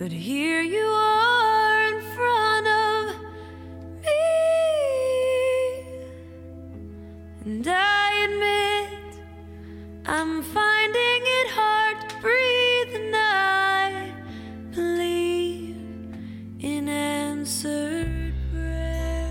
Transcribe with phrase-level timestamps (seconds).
[0.00, 3.16] But here you are in front of
[4.02, 4.24] me,
[7.44, 9.20] and I admit
[10.06, 14.14] I'm finding it hard to breathe, and I
[14.74, 15.76] believe
[16.60, 19.28] in answered prayer.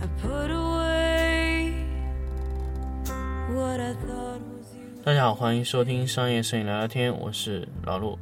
[0.00, 1.84] I put away
[3.48, 5.02] what I thought was you.
[5.02, 8.16] 大家好，欢迎收听商业摄影聊聊天，我是老陆。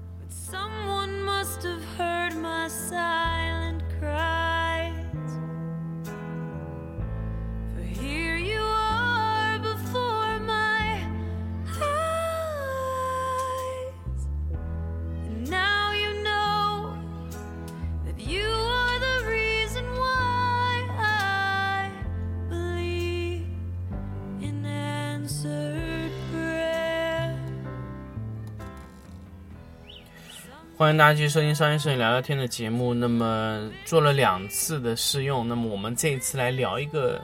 [30.85, 32.93] 欢迎大家继续收听商业摄影聊聊天的节目。
[32.93, 37.19] 那么做了两次的试用，那么我们这一次来聊一个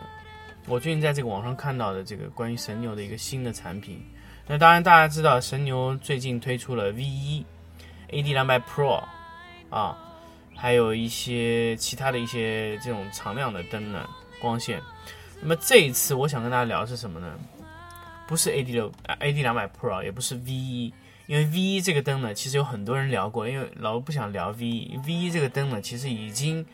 [0.66, 4.02] 我最近在这个网上看到的这个关于神牛的一个新的产品。
[4.46, 7.44] 那当然大家知道神牛最近推出了 V 一
[8.08, 9.04] AD 两百 Pro
[9.68, 9.94] 啊，
[10.56, 14.08] 还有一些其他的一些这种常亮的灯呢
[14.40, 14.80] 光线。
[15.38, 17.38] 那么这一次我想跟大家聊的是什么呢？
[18.26, 20.94] 不是 AD 六 AD 两百 Pro，也不是 V 一。
[21.30, 25.00] 因为 V 一这个灯呢，其实有很多人聊过，因为老吴不想聊 V 一。
[25.06, 26.66] V 一这个灯呢，其实已经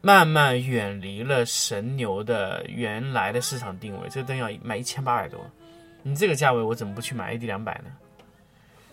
[0.00, 4.08] 慢慢远离了神牛的原来的市场定位。
[4.08, 5.38] 这个灯要卖一千八百多，
[6.02, 7.90] 你这个价位我怎么不去买 AD 两百呢？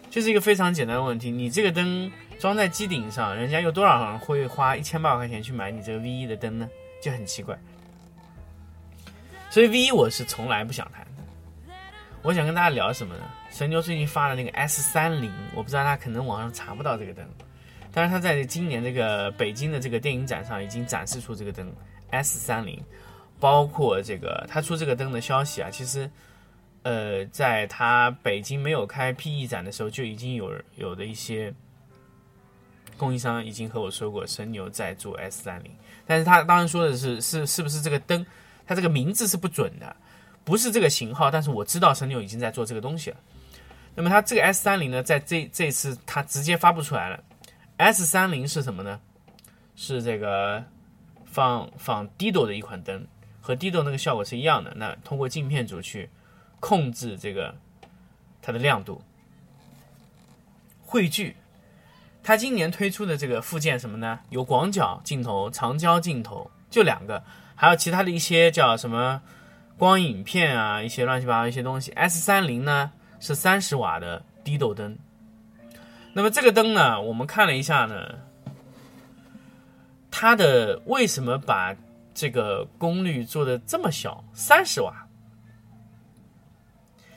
[0.09, 1.31] 就是一个非常简单的问题。
[1.31, 6.70] 你这个灯装在机顶上，人家有多少人会花一千八百块钱去买你这个 V 一的灯呢？
[7.02, 7.58] 就很奇怪。
[9.49, 11.08] 所以 V 一我是从来不想谈。
[12.23, 13.23] 我想跟大家聊什么呢？
[13.49, 17.27] 神牛最近发的那个 S 三零，我不知道他可能网上查不到这个灯，
[17.92, 21.73] 但是他在今年这个北京的这个电影展上已经展示出这个灯
[22.11, 22.80] S 三零，
[23.39, 26.10] 包括这个他出这个灯的消息啊，其实，
[26.83, 31.52] 呃，在他北京没有开 PE 展的时候，就已经有有的一些
[32.98, 35.71] 供应商已经和我说过，神牛在做 S 三零，
[36.05, 38.23] 但是他当然说的是是是不是这个灯，
[38.67, 39.95] 它这个名字是不准的。
[40.44, 43.18] 不是这个型号，但是我知道神牛已经在做这个东西了。
[43.94, 47.24] 那么它这个 S 三零呢，在这这次它直接发布出来了。
[47.78, 49.00] S 三零是什么呢？
[49.76, 50.64] 是这个
[51.26, 53.06] 放放 Dido 的一款灯，
[53.42, 54.74] 和 Dido 那个效果是一样的。
[54.76, 56.10] 那通过镜片组去
[56.60, 57.56] 控制这个
[58.42, 59.02] 它的亮度、
[60.86, 61.36] 汇聚。
[62.23, 64.20] 它今年推出的这个附件什么呢？
[64.30, 67.23] 有广角镜头、长焦镜头，就两个，
[67.56, 69.22] 还有其他的一些叫什么？
[69.81, 71.92] 光影片啊，一些乱七八糟一些东西。
[71.93, 74.95] S 三零呢是三十瓦的低斗灯。
[76.14, 78.19] 那么这个灯呢，我们看了一下呢，
[80.11, 81.75] 它的为什么把
[82.14, 84.93] 这个功率做的这么小，三十瓦？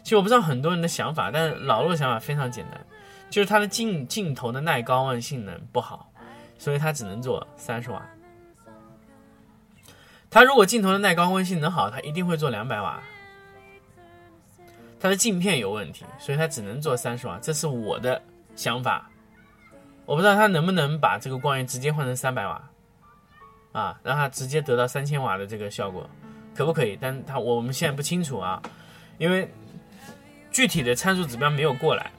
[0.03, 2.81] 其实我不知道很多人的想法，但是老陆的想法非常简单，
[3.29, 6.11] 就是它的镜镜头的耐高温性能不好，
[6.57, 8.03] 所以它只能做三十瓦。
[10.35, 13.01] 它如果镜头的耐高温性能好，它一定会做两百瓦。
[14.99, 17.39] 它的镜片有问题，所以它只能做三十瓦。
[17.41, 18.21] 这是我的
[18.57, 19.09] 想法，
[20.05, 22.69] 我不知道它能不能把这个光源直接换成三百瓦，
[23.71, 26.11] 啊，让它直接得到三千瓦的这个效果，
[26.53, 26.99] 可不可以？
[27.01, 28.61] 但它我们现在不清楚啊，
[29.19, 29.49] 因为
[30.51, 32.11] 具体的参数指标没有过来。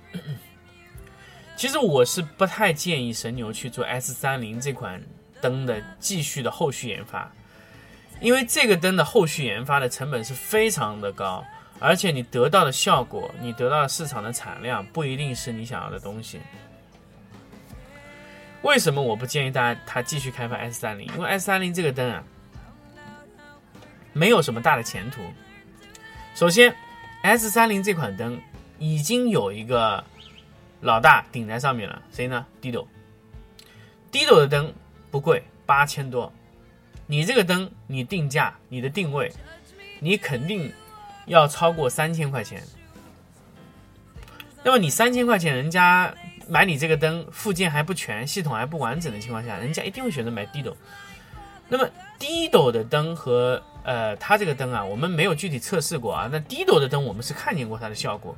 [1.58, 5.04] 其实我是不太建议神牛去做 S 三零这款
[5.42, 7.30] 灯的继续的后续研发。
[8.22, 11.44] 因为这个灯的后续研发的成本是非常的高，
[11.80, 16.40] 而且你得到的效果，你得到的市场的产量不一定是你想要的东西。
[18.62, 21.08] 为什么我不建议大家他继续开发 S 三零？
[21.16, 22.24] 因为 S 三零这个灯啊，
[24.12, 25.22] 没有什么大的前途。
[26.34, 26.76] 首先
[27.22, 28.42] ，S 三零这款灯
[28.80, 30.04] 已经有一个
[30.82, 34.74] 老大顶在上面了，谁呢？Dido，Dido 的灯
[35.12, 36.34] 不贵，八千多。
[37.08, 39.32] 你这个灯，你定价、你的定位，
[40.00, 40.72] 你肯定
[41.26, 42.64] 要超过三千块钱。
[44.64, 46.12] 那么你三千块钱，人家
[46.48, 50.76] 买你这个灯，附件还不全，系统还不完整的情况下，人家一定会选择买低斗。
[51.68, 51.88] 那么
[52.18, 56.30] 低斗的灯和呃它这个灯啊，我们没有具体测试过啊。
[56.32, 58.36] 那低斗的灯我们是看见过它的效果。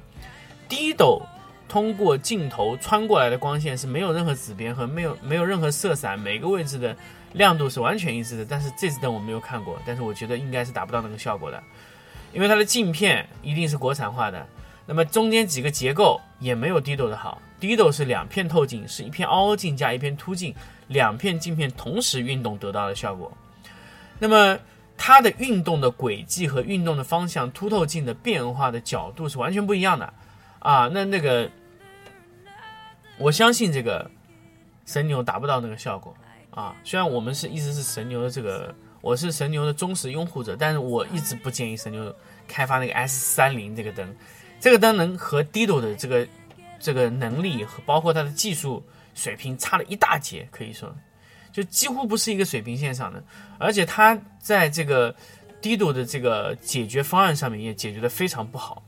[0.67, 1.21] 低斗
[1.69, 6.95] 通过镜头穿过来的光线是没有任何紫边和没有没有任何色散，每个位置的
[7.37, 8.45] 亮度是完全一致的。
[8.45, 11.63] 但是这次灯我没有看过，但是我觉得应该是达不到那个效果的，
[12.33, 14.45] 因为它的镜片一定是国产化的。
[14.85, 20.55] 那么中间几个结构也没有 Dido 的好，Dido 是两片透镜，是一片凹镜加一片凸镜，
[20.87, 23.31] 两片镜片同时运动得到的效果。
[24.17, 24.57] 那么
[24.97, 30.13] 它的运动的轨迹和运动的方向，凸透镜的变化的角度是完全不一样的
[30.59, 30.89] 啊。
[30.93, 31.51] 那那个，
[33.17, 34.09] 我相信这个
[34.85, 36.15] 神牛达不到那个效果
[36.57, 36.75] 啊。
[36.83, 42.13] 虽然我们是一直是神牛的这个，我是神牛的忠实拥护者，但是我一直不建议神牛
[42.47, 44.15] 开发那个 S 三零这个灯。
[44.59, 46.27] 这个灯能和 Dido 的这个
[46.79, 48.83] 这个能力和包括它的技术
[49.13, 50.93] 水平差了一大截，可以说，
[51.51, 53.23] 就几乎不是一个水平线上的。
[53.59, 55.15] 而且它在这个
[55.61, 58.81] Dido 的这个解决方案上面也解决的非常不好，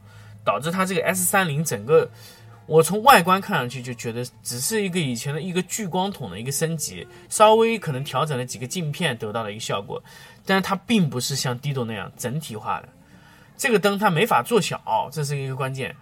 [0.43, 2.09] 导致它这个 S 三零整个，
[2.69, 10.01] 我从外观看上去就觉得只是一个以前的一个聚光筒的一个升级，稍微可能调整了几个镜片得到了一个效果，
[10.45, 12.89] 但是它并不是像 Dido 那样整体化的。
[13.57, 15.95] 这个灯它没法做小，这是一个关键。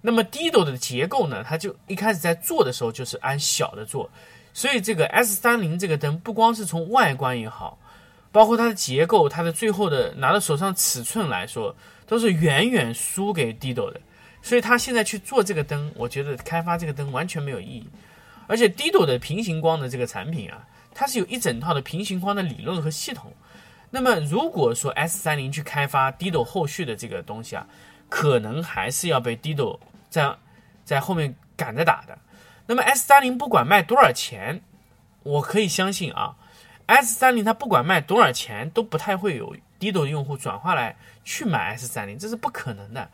[0.00, 1.44] 那么 Dido 的结构呢？
[1.44, 4.10] 它就一开始在做的时候就是按小的做，
[4.52, 7.78] 所以这个 S 三零这个灯不光是从外观也好，
[8.32, 11.76] 包括它的结构，它的最后的拿到手上尺寸来说，
[12.08, 14.00] 都是远远输给 Dido 的。
[14.48, 17.86] 所以他现在去做这个灯，我觉得开发这个灯完全没有意义。
[18.46, 23.30] 而且 Dido 的平行光的这个产品啊，它是有一整套的平行光的理论和系统。
[23.90, 27.66] 那么，如果说 S 三零去开发 Dido 后续的这个东西啊，
[28.08, 29.78] 可能还是要被 Dido
[30.08, 30.34] 在
[30.82, 32.18] 在后面赶着打的。
[32.64, 34.62] 那么 S 三零不管卖多少钱，
[35.24, 36.34] 我可以相信啊
[36.86, 43.10] ，S 三零它不管卖多少钱，都不太会有 Dido 的用户转化来去买 S 三零，这是不可能的。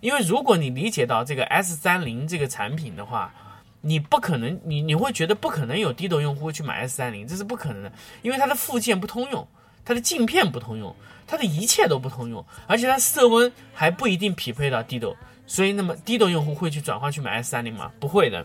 [0.00, 3.32] 因为如果你理解到这个 S 三零这个产品的话，
[3.80, 9.46] 你不可能，你你会觉得不可能有 Dido 用户去买 S 三零，这是不可能的，因为它的附件不通用。
[9.84, 10.92] 它的镜片不通用，
[11.28, 15.16] 它的一切都不通用，而且它色温还不一定匹配到 d 六
[15.46, 17.92] 所以那么 Dido 用户会去转换去买 S 三零吗？
[18.00, 18.44] 不会的。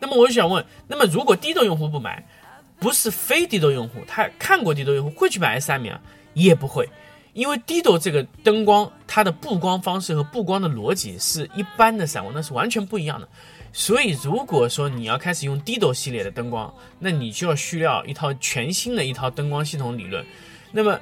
[0.00, 2.26] 那么我就想问，那么如果 Dido 用户不买，
[2.80, 6.00] 不是非 Dido 用户，他看过 Dido 用户会去买 S 三零啊？
[6.32, 6.88] 也不会，
[7.34, 13.28] 因为 Dido 这个灯光它的布光方式和布光的逻辑是一般的闪光灯是完全不一样的。
[13.72, 20.24] 所以，如果说你要开始用 Dido 系列的灯光，那你就要需要一套全新的一套灯光系统理论。
[20.70, 21.00] 那么，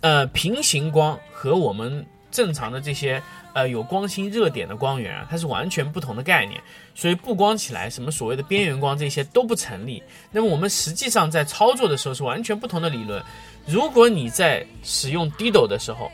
[0.00, 3.22] 呃，平行光和我们正常的这些
[3.58, 6.60] 呃有光芯热点的光源啊，它是完全不同的概念。
[6.94, 10.02] 所以布光起来，什么所谓的边缘光这些都不成立。
[10.30, 13.22] 那么我们实际上在操作的时候是完全不同的理论。
[13.66, 16.10] 如果你在使用 Dido 的时候，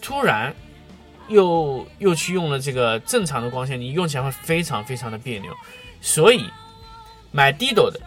[0.00, 0.54] 突然。
[1.28, 5.52] 又又去用了这个正常的光线，你用起来会非常非常的别扭，
[6.00, 6.42] 所以
[7.30, 8.00] 买 Dido 的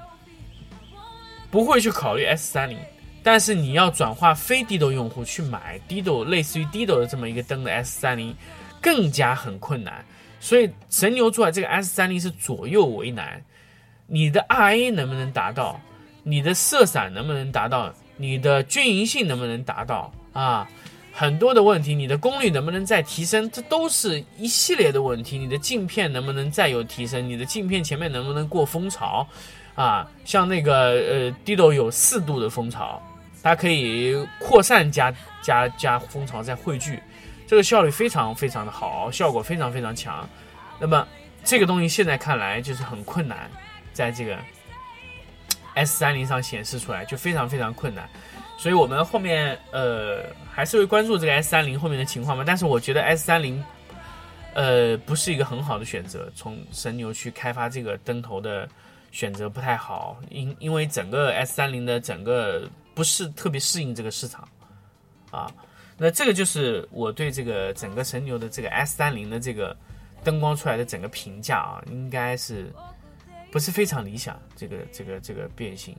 [1.51, 2.79] 不会去考虑 S 三零，
[3.21, 8.35] 但是你要转化非 Dido 用户去买 Dido 类似于 Dido 的这么一个灯的 S 三零，
[8.81, 10.03] 更加很困难。
[10.39, 13.41] 所以神牛做的这个 S 三零是左右为难，
[14.07, 15.79] 你的 RA 能不能达到？
[16.23, 17.93] 你的色散能不能达到？
[18.17, 20.11] 你的均匀性能不能达到？
[20.33, 20.67] 啊？
[21.13, 23.49] 很多的问题，你的功率能不能再提升？
[23.51, 25.37] 这都是一系列的问题。
[25.37, 27.27] 你的镜片能不能再有提升？
[27.27, 29.27] 你的镜片前面能不能过蜂巢？
[29.75, 33.01] 啊，像那个呃，Dido 有四度的蜂巢，
[33.43, 37.01] 它可以扩散加加加蜂巢再汇聚，
[37.51, 40.25] 这个效率非常非常的好，效果非常非常强。
[40.79, 41.05] 那么
[41.43, 43.51] 这个东西现在看来就是很困难，
[43.91, 44.37] 在这个
[45.73, 48.09] S 三零上显示出来就非常非常困难。
[48.57, 53.61] 所以我们后面呃还是会关注这个 S 三零后面的情况嘛，但是我觉得 S 三零
[54.53, 58.65] 呃不是一个很好的选择，从神牛去开发这个灯头的
[59.11, 62.65] 选择不太好，因因为整个 S 三零的整个
[62.95, 64.47] 不是特别适应这个市场
[65.31, 65.51] 啊，
[66.03, 69.77] 那这个就是我对这个整个神牛的这个 S 三零的这个
[70.23, 72.73] 灯光出来的整个评价啊，应该是
[73.51, 75.95] 不是非常理想，这个这个这个变形。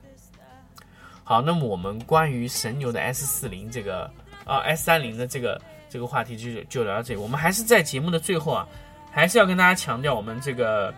[1.23, 4.11] 好，那么我们关于神牛的 S 四零这个
[4.43, 7.17] 啊 S 三零的这个这个话题就就聊到这里。
[7.17, 8.67] 我们还是在节目的最后啊，
[9.09, 10.93] 还是要跟大家强调我们这个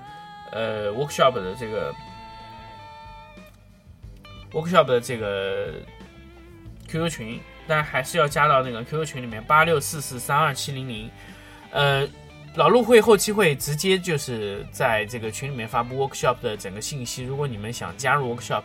[0.52, 1.94] 呃 workshop 的这个
[4.52, 5.76] workshop 的这个
[6.98, 11.10] QQ 群，但还是要加到那个 QQ 群里面八六四四三二七零零。
[11.72, 12.08] 呃，
[12.56, 17.24] 老陆会后期会直接就是在这个群里面发布 workshop 的整个信息。
[17.24, 18.64] 如果你们想加入 workshop。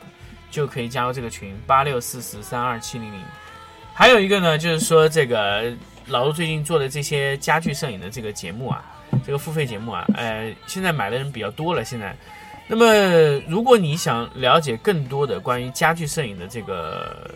[0.51, 3.21] 就可以加入这个群八六四四三二七零零。
[3.95, 5.73] 还有一个呢，就是说这个
[6.09, 8.85] 老陆最近做的这些家具摄影的这个节目啊，
[9.25, 11.85] 这个付费节目啊，呃，现在买的人比较多了。
[11.85, 12.17] 现在
[12.67, 12.85] 那么，
[13.47, 17.31] 如果你想了解更多的关于家具摄影的这个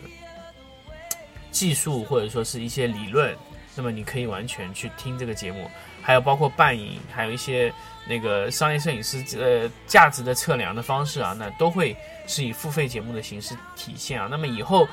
[1.55, 3.33] 技术，或者说是一些理论，
[3.77, 5.71] 那么你可以完全去听这个节目。
[6.01, 7.73] 还有包括伴影，还有一些
[8.05, 11.95] 那个商业摄影师呃价值的测量的方式啊，那都会
[12.27, 14.27] 是以付费节目的形式体现啊。
[14.29, 14.85] 那么以后，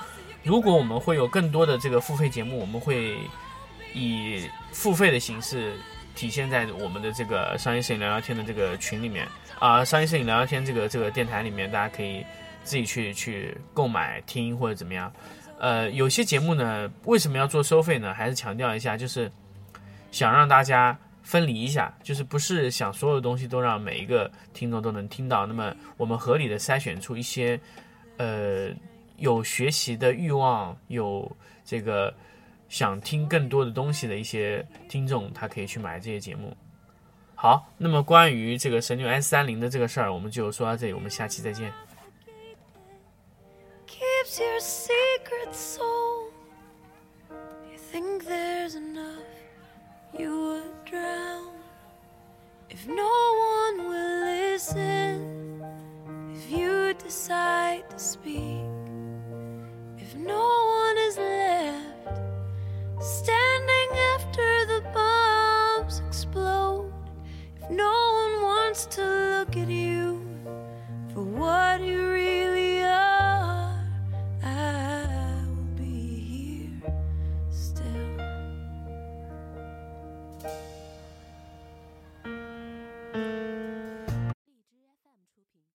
[0.45, 3.17] 如果我们会有更多的这个付费节目，我们会
[3.93, 5.75] 以付费的形式
[6.15, 9.27] 体现在我们的这个商业摄影聊聊天的这个群里面。
[9.59, 12.25] 啊，商业摄影聊聊天这个这个电台里面，大家可以
[12.63, 15.13] 自己去去购买听或者怎么样。
[15.63, 18.13] 呃，有些节目呢，为什么要做收费呢？
[18.13, 19.31] 还是强调一下，就是
[20.11, 25.47] 想让大家分离一下，就是不是想所有东西都让每一个听众都能听到。
[25.47, 27.61] 那么我们合理的筛选出一些，
[28.17, 28.71] 呃，
[29.19, 31.31] 有学习的欲望，有
[31.65, 32.13] 这个
[32.69, 36.57] 想听更多的东西的一些听众，他可以去买这些节目。
[37.37, 41.73] 好，那么关于这个神牛 S 三零的这个事儿，我们就说到这里，我们下期再见。
[44.33, 46.31] keeps your secret soul.
[47.71, 49.27] You think there's enough,
[50.19, 51.49] you would drown.
[52.71, 53.13] If no
[53.57, 55.63] one will listen,
[56.35, 58.65] if you decide to speak,
[59.99, 60.47] if no
[60.81, 62.19] one is left,
[63.01, 63.62] stand.